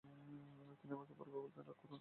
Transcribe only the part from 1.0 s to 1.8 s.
বারবার বলতেন, রাগ